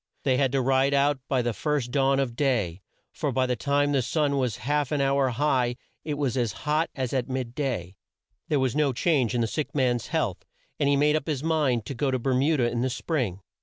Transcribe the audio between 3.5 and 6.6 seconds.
time the sun was half an hour high it was as